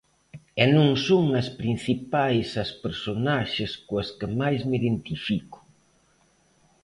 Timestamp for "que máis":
4.19-4.61